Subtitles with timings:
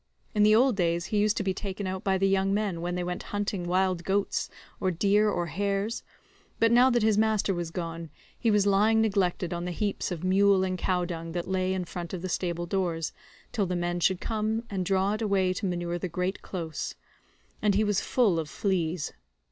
[0.33, 2.95] In the old days he used to be taken out by the young men when
[2.95, 6.01] they went hunting wild goats, or deer, or hares,
[6.59, 10.23] but now that his master was gone he was lying neglected on the heaps of
[10.23, 13.13] mule and cow dung that lay in front of the stable doors
[13.51, 16.95] till the men should come and draw it away to manure the great close;
[17.61, 19.13] and he was full of fleas.